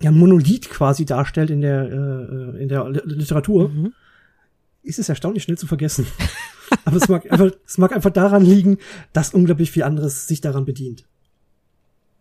[0.00, 3.92] ja, Monolith quasi darstellt in der, äh, in der Li- Literatur, Mhm.
[4.82, 6.06] ist es erstaunlich schnell zu vergessen.
[6.84, 8.78] Aber es mag einfach, es mag einfach daran liegen,
[9.12, 11.04] dass unglaublich viel anderes sich daran bedient.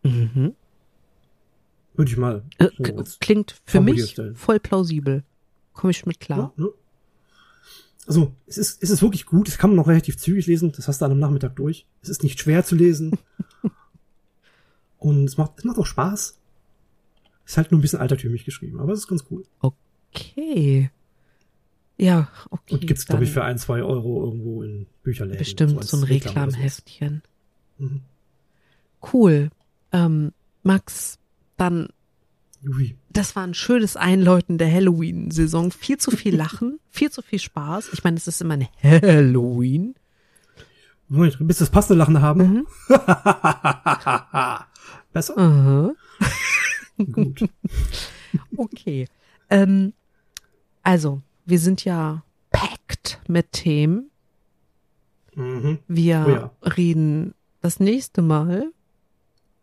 [0.04, 0.54] Mhm.
[1.96, 4.36] Würde ich mal Äh, so als klingt für mich stellen.
[4.36, 5.24] voll plausibel.
[5.74, 6.54] Komme ich mit klar.
[6.58, 6.70] Ja, ne?
[8.08, 9.48] Also, es ist, es ist wirklich gut.
[9.50, 10.72] Das kann man noch relativ zügig lesen.
[10.72, 11.86] Das hast du an einem Nachmittag durch.
[12.02, 13.12] Es ist nicht schwer zu lesen.
[15.08, 16.38] Und es macht, es macht auch Spaß.
[17.46, 19.46] Ist halt nur ein bisschen altertümlich geschrieben, aber es ist ganz cool.
[19.62, 20.92] Okay.
[21.98, 22.74] Ja, okay.
[22.74, 25.40] Und gibt's, glaube ich, für ein, zwei Euro irgendwo in Bücherläden.
[25.40, 26.04] bestimmt als so ein.
[26.04, 27.24] Reklamheftchen.
[27.78, 28.02] Mhm.
[29.14, 29.50] Cool.
[29.94, 30.34] Ähm,
[30.64, 31.20] Max,
[31.56, 31.88] dann
[32.66, 32.98] Ui.
[33.14, 35.72] Das war ein schönes Einläuten der Halloween-Saison.
[35.72, 37.92] Viel zu viel Lachen, viel zu viel Spaß.
[37.94, 39.96] Ich meine, es ist immer ein Halloween.
[41.08, 42.42] Moment, bis das passende Lachen haben.
[42.42, 42.68] Mhm.
[45.18, 45.36] Besser?
[45.36, 45.96] Aha.
[47.12, 47.50] Gut.
[48.56, 49.08] Okay.
[49.50, 49.94] Ähm,
[50.84, 54.12] also, wir sind ja packed mit Themen.
[55.34, 55.80] Mhm.
[55.88, 56.52] Wir Oh ja.
[56.76, 58.72] reden das nächste Mal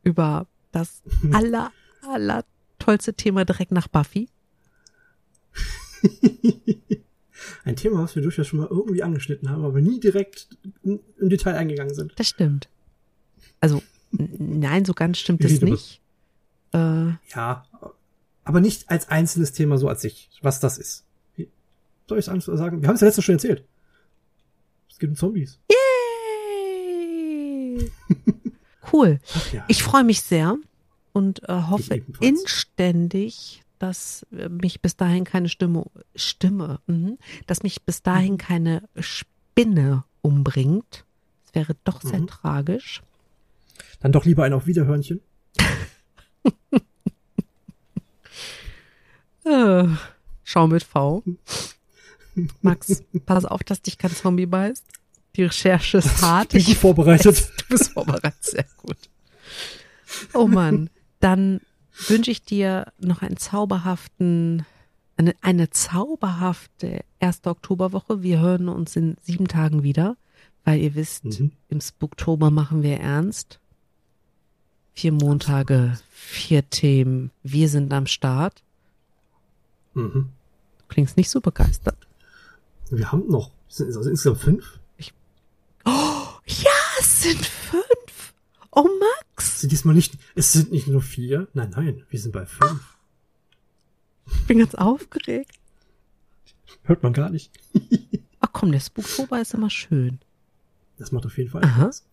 [0.02, 1.02] über das
[1.32, 1.70] aller,
[2.02, 2.44] aller
[2.80, 4.28] tollste Thema direkt nach Buffy.
[7.64, 10.48] Ein Thema, was wir durchaus schon mal irgendwie angeschnitten haben, aber nie direkt
[10.82, 12.12] im Detail eingegangen sind.
[12.16, 12.68] Das stimmt.
[13.60, 13.82] Also,
[14.38, 16.00] nein, so ganz stimmt es nicht.
[16.72, 17.66] Äh, Ja,
[18.44, 21.04] aber nicht als einzelnes Thema so als sich, was das ist.
[21.36, 21.48] Wie-
[22.08, 22.82] Soll ich es anders sagen?
[22.82, 23.64] Wir haben es ja letztens schon erzählt.
[24.90, 25.58] Es geht um Zombies.
[25.70, 27.90] yay!
[28.92, 29.18] cool.
[29.52, 29.64] Ja.
[29.68, 30.56] Ich freue mich sehr
[31.12, 35.84] und äh, hoffe inständig, dass äh, mich bis dahin keine Stimme,
[36.14, 41.04] Stimme, mhm, dass mich bis dahin keine Spinne umbringt.
[41.44, 42.26] Das wäre doch sehr Mhm.
[42.28, 43.02] tragisch.
[44.00, 45.20] Dann doch lieber ein auf Wiederhörnchen.
[49.44, 49.86] Äh,
[50.42, 51.22] schau mit V.
[52.62, 54.84] Max, pass auf, dass dich kein Zombie beißt.
[55.36, 56.50] Die Recherche ist hart.
[56.50, 57.50] Bin ich vorbereitet.
[57.68, 58.98] Du bist vorbereitet, sehr gut.
[60.34, 61.60] Oh Mann, dann
[62.08, 64.66] wünsche ich dir noch einen zauberhaften,
[65.16, 68.22] eine, eine zauberhafte erste Oktoberwoche.
[68.22, 70.16] Wir hören uns in sieben Tagen wieder,
[70.64, 71.52] weil ihr wisst, Mhm.
[71.68, 73.60] im Spooktober machen wir ernst.
[74.94, 77.30] Vier Montage, vier Themen.
[77.42, 78.62] Wir sind am Start.
[79.94, 80.30] Mhm.
[80.78, 81.98] Du klingst nicht so begeistert.
[82.90, 84.78] Wir haben noch, es sind also insgesamt fünf.
[85.86, 86.70] Ja,
[87.00, 88.34] es sind fünf.
[88.70, 89.54] Oh, Max.
[89.54, 91.48] Es sind diesmal nicht, es sind nicht nur vier.
[91.54, 92.96] Nein, nein, wir sind bei fünf.
[94.26, 95.58] Ich bin ganz aufgeregt.
[96.82, 97.50] Hört man gar nicht.
[98.40, 100.20] Ach komm, der Spooktober ist immer schön.
[100.98, 101.62] Das macht auf jeden Fall.
[101.64, 102.04] Spaß.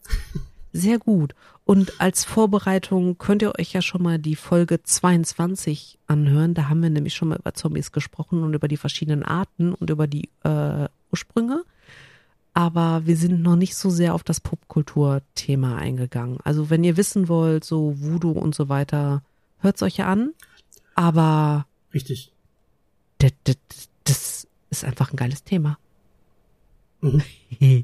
[0.73, 1.35] Sehr gut.
[1.65, 6.53] Und als Vorbereitung könnt ihr euch ja schon mal die Folge 22 anhören.
[6.53, 9.89] Da haben wir nämlich schon mal über Zombies gesprochen und über die verschiedenen Arten und
[9.89, 11.63] über die äh, Ursprünge.
[12.53, 16.39] Aber wir sind noch nicht so sehr auf das Popkultur-Thema eingegangen.
[16.43, 19.23] Also wenn ihr wissen wollt, so Voodoo und so weiter,
[19.59, 20.33] hört's euch ja an.
[20.95, 22.33] Aber Richtig.
[23.19, 23.57] das, das,
[24.03, 25.77] das ist einfach ein geiles Thema.
[27.01, 27.21] Mhm.
[27.59, 27.77] Das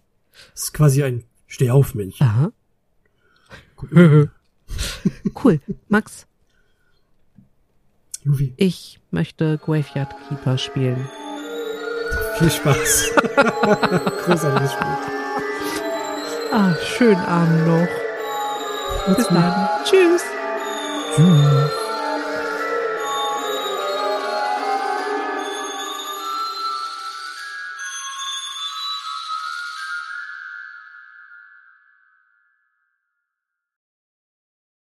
[0.63, 2.27] ist quasi ein Stehaufmännchen.
[2.27, 2.51] Aha.
[3.77, 4.29] Cool.
[5.43, 5.61] Cool.
[5.87, 6.25] Max,
[8.23, 11.07] Juvi, ich möchte Graveyard Keeper spielen.
[12.37, 13.11] viel Spaß.
[14.25, 14.87] Großartiges Spiel.
[16.51, 19.15] Ah, schönen Abend noch.
[19.15, 19.69] Bis dann.
[19.85, 20.23] Tschüss.
[21.15, 21.86] Tschüss.